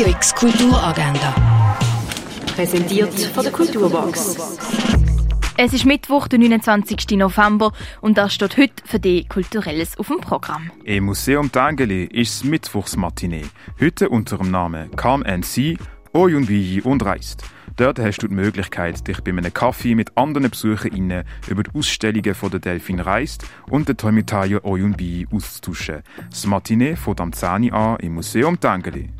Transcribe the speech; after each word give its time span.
Radio 0.00 0.14
X 0.14 0.34
Kulturagenda. 0.34 1.34
Präsentiert 2.56 3.20
von 3.34 3.42
der 3.42 3.52
Kulturbox. 3.52 4.34
Es 5.58 5.74
ist 5.74 5.84
Mittwoch, 5.84 6.26
der 6.26 6.38
29. 6.38 7.18
November 7.18 7.72
und 8.00 8.16
da 8.16 8.30
steht 8.30 8.56
heute 8.56 8.82
für 8.86 8.98
dich 8.98 9.28
Kulturelles 9.28 9.98
auf 9.98 10.08
dem 10.08 10.22
Programm. 10.22 10.70
Im 10.84 11.04
Museum 11.04 11.52
Tangeli 11.52 12.04
ist 12.04 12.36
es 12.36 12.44
Mittwochsmatinee. 12.44 13.44
Heute 13.78 14.08
unter 14.08 14.38
dem 14.38 14.50
Namen 14.50 14.90
Come 14.96 15.26
and 15.26 15.44
See, 15.44 15.76
Oyunbiyi 16.14 16.80
und 16.80 17.04
Reist. 17.04 17.44
Dort 17.76 17.98
hast 17.98 18.22
du 18.22 18.28
die 18.28 18.34
Möglichkeit, 18.34 19.06
dich 19.06 19.20
bei 19.20 19.32
einem 19.32 19.52
Kaffee 19.52 19.94
mit 19.94 20.16
anderen 20.16 20.48
BesucherInnen 20.48 21.24
über 21.46 21.62
die 21.62 21.78
Ausstellungen 21.78 22.34
von 22.34 22.50
der 22.50 22.60
Delfin 22.60 23.00
Reist 23.00 23.46
und 23.68 23.86
der 23.88 23.98
Tomitayo 23.98 24.60
Oyunbiyi 24.64 25.26
auszutauschen. 25.30 26.02
Das 26.30 26.46
Matinee 26.46 26.96
fängt 26.96 27.20
am 27.20 27.34
10 27.34 27.64
Uhr 27.64 27.74
an 27.74 27.96
im 28.00 28.14
Museum 28.14 28.58
Tangeli. 28.58 29.10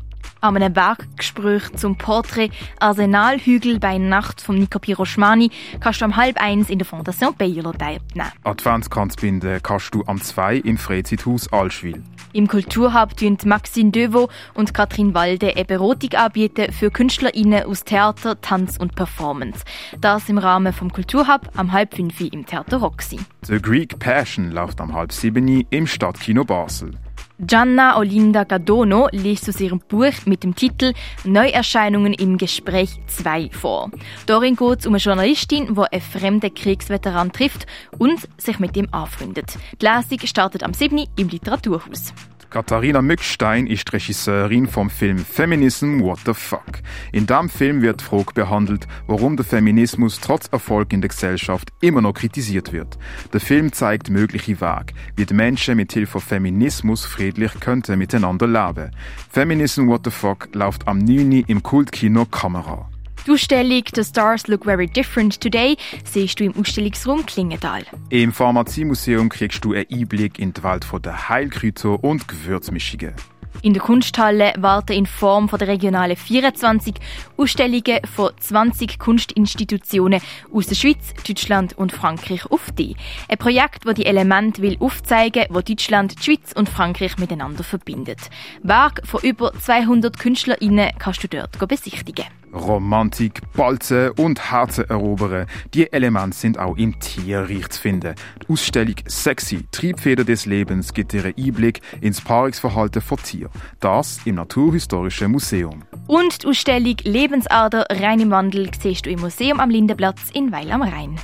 An 0.43 0.55
einem 0.55 0.75
Werkgespräch 0.75 1.71
zum 1.75 1.97
Porträt 1.97 2.49
Arsenalhügel 2.79 3.77
bei 3.77 3.99
Nacht 3.99 4.41
von 4.41 4.57
Nico 4.57 4.79
Piroschmani 4.79 5.51
kannst 5.79 6.01
du 6.01 6.05
um 6.05 6.15
halb 6.15 6.41
eins 6.41 6.71
in 6.71 6.79
der 6.79 6.87
Fondation 6.87 7.35
Bayerler 7.35 7.73
teilnehmen. 7.73 8.31
Adventskranzbinden 8.43 9.61
kannst 9.61 9.93
du 9.93 10.03
am 10.07 10.19
2 10.19 10.57
im 10.57 10.79
Freizeithaus 10.79 11.53
Allschwil. 11.53 12.01
Im 12.33 12.47
Kulturhub 12.47 13.15
tun 13.17 13.37
Maxine 13.45 13.91
Dövo 13.91 14.29
und 14.55 14.73
Katrin 14.73 15.13
Walde 15.13 15.55
eine 15.55 15.65
Beratung 15.65 16.13
anbieten 16.13 16.71
für 16.71 16.89
KünstlerInnen 16.89 17.65
aus 17.65 17.83
Theater, 17.83 18.41
Tanz 18.41 18.77
und 18.77 18.95
Performance. 18.95 19.63
Das 19.99 20.27
im 20.27 20.39
Rahmen 20.39 20.73
vom 20.73 20.91
Kulturhub 20.91 21.51
am 21.55 21.71
halb 21.71 21.93
fünf 21.93 22.19
im 22.19 22.47
Theater 22.47 22.77
Roxy. 22.77 23.19
The 23.43 23.61
Greek 23.61 23.99
Passion 23.99 24.49
läuft 24.49 24.81
am 24.81 24.93
halb 24.93 25.11
sieben 25.11 25.65
im 25.69 25.85
Stadtkino 25.85 26.43
Basel. 26.45 26.97
Gianna 27.43 27.97
Olinda 27.97 28.43
Gadono 28.43 29.07
liest 29.11 29.49
aus 29.49 29.59
ihrem 29.59 29.79
Buch 29.79 30.13
mit 30.25 30.43
dem 30.43 30.53
Titel 30.53 30.93
Neuerscheinungen 31.23 32.13
im 32.13 32.37
Gespräch 32.37 32.99
2 33.07 33.49
vor. 33.49 33.89
Darin 34.27 34.55
geht 34.55 34.81
es 34.81 34.85
um 34.85 34.93
eine 34.93 35.01
Journalistin, 35.01 35.73
die 35.73 35.81
einen 35.81 36.01
fremden 36.01 36.53
Kriegsveteran 36.53 37.31
trifft 37.31 37.65
und 37.97 38.27
sich 38.37 38.59
mit 38.59 38.77
ihm 38.77 38.89
anfreundet. 38.91 39.57
Die 39.81 39.87
Lesung 39.87 40.27
startet 40.27 40.61
am 40.61 40.75
7. 40.75 41.07
im 41.15 41.29
Literaturhaus. 41.29 42.13
Katharina 42.51 43.01
Mückstein 43.01 43.65
ist 43.65 43.93
Regisseurin 43.93 44.67
vom 44.67 44.89
Film 44.89 45.19
Feminism 45.19 46.01
What 46.01 46.19
the 46.25 46.33
Fuck. 46.33 46.81
In 47.13 47.25
diesem 47.25 47.47
Film 47.47 47.81
wird 47.81 48.01
die 48.01 48.03
Frage 48.03 48.33
behandelt, 48.33 48.89
warum 49.07 49.37
der 49.37 49.45
Feminismus 49.45 50.19
trotz 50.19 50.47
Erfolg 50.47 50.91
in 50.91 50.99
der 50.99 51.07
Gesellschaft 51.07 51.69
immer 51.79 52.01
noch 52.01 52.11
kritisiert 52.13 52.73
wird. 52.73 52.99
Der 53.31 53.39
Film 53.39 53.71
zeigt 53.71 54.09
mögliche 54.09 54.59
Wege, 54.59 54.93
wie 55.15 55.25
die 55.25 55.33
Menschen 55.33 55.77
mit 55.77 55.93
Hilfe 55.93 56.11
von 56.11 56.21
Feminismus 56.21 57.05
friedlich 57.05 57.57
könnten 57.61 57.97
miteinander 57.97 58.47
leben. 58.47 58.91
Feminism 59.29 59.87
What 59.87 60.01
the 60.03 60.11
Fuck 60.11 60.49
läuft 60.53 60.89
am 60.89 60.97
9. 60.97 61.45
im 61.47 61.63
Kultkino 61.63 62.25
Kamera. 62.25 62.90
Die 63.27 63.31
Ausstellung 63.31 63.83
«The 63.93 64.03
Stars 64.03 64.47
Look 64.47 64.65
Very 64.65 64.87
Different 64.87 65.39
Today» 65.39 65.77
siehst 66.03 66.39
du 66.39 66.45
im 66.45 66.55
Ausstellungsraum 66.55 67.23
Klingenthal. 67.23 67.83
Im 68.09 68.31
Pharmaziemuseum 68.31 69.29
kriegst 69.29 69.63
du 69.63 69.73
einen 69.73 69.85
Einblick 69.91 70.39
in 70.39 70.53
die 70.53 70.63
Welt 70.63 70.87
der 71.05 71.29
Heilkräuter 71.29 72.03
und 72.03 72.27
Gewürzmischungen. 72.27 73.13
In 73.61 73.73
der 73.73 73.83
Kunsthalle 73.83 74.53
warten 74.57 74.93
in 74.93 75.05
Form 75.05 75.49
von 75.49 75.59
der 75.59 75.67
regionalen 75.67 76.15
24 76.15 76.95
Ausstellungen 77.37 77.99
von 78.11 78.31
20 78.39 78.97
Kunstinstitutionen 78.97 80.19
aus 80.51 80.65
der 80.65 80.75
Schweiz, 80.75 81.13
Deutschland 81.27 81.77
und 81.77 81.91
Frankreich 81.91 82.47
auf 82.49 82.71
dich. 82.71 82.95
Ein 83.27 83.37
Projekt, 83.37 83.85
das 83.85 83.93
die 83.93 84.07
Elemente 84.07 84.63
will 84.63 84.77
aufzeigen, 84.79 85.45
wo 85.51 85.61
Deutschland, 85.61 86.17
die 86.17 86.23
Schweiz 86.23 86.53
und 86.53 86.69
Frankreich 86.69 87.19
miteinander 87.19 87.63
verbindet. 87.63 88.31
Werk 88.63 89.05
von 89.05 89.21
über 89.21 89.53
200 89.53 90.17
KünstlerInnen 90.17 90.89
kannst 90.97 91.23
du 91.23 91.27
dort 91.27 91.59
besichtigen. 91.67 92.25
Romantik, 92.53 93.41
Balzen 93.53 94.11
und 94.11 94.51
Herzen 94.51 94.89
erobern. 94.89 95.47
Die 95.73 95.91
Elemente 95.91 96.37
sind 96.37 96.59
auch 96.59 96.77
im 96.77 96.99
Tierreich 96.99 97.69
zu 97.69 97.81
finden. 97.81 98.15
Die 98.41 98.53
Ausstellung 98.53 98.95
Sexy, 99.07 99.65
Triebfeder 99.71 100.23
des 100.23 100.45
Lebens 100.45 100.93
gibt 100.93 101.13
dir 101.13 101.25
einen 101.25 101.33
Einblick 101.37 101.81
ins 102.01 102.21
Paarungsverhalten 102.21 103.01
von 103.01 103.17
Tieren. 103.17 103.51
Das 103.79 104.19
im 104.25 104.35
Naturhistorischen 104.35 105.31
Museum. 105.31 105.83
Und 106.07 106.43
die 106.43 106.47
Ausstellung 106.47 106.97
Lebensader 107.03 107.85
rein 107.89 108.19
im 108.19 108.31
Wandel 108.31 108.69
siehst 108.79 109.05
du 109.05 109.09
im 109.09 109.21
Museum 109.21 109.59
am 109.59 109.69
Lindenplatz 109.69 110.29
in 110.33 110.51
Weil 110.51 110.71
am 110.71 110.81
Rhein. 110.81 111.19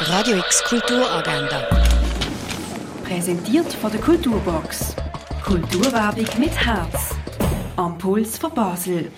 Radio 0.00 0.36
X 0.38 0.64
Kulturagenda. 0.64 1.68
Präsentiert 3.04 3.72
von 3.72 3.92
der 3.92 4.00
Kulturbox. 4.00 4.96
Kulturwerbung 5.44 6.26
mit 6.38 6.50
Herz. 6.56 7.13
Am 7.76 7.98
Puls 7.98 8.38
von 8.38 8.52
Basel. 8.54 9.10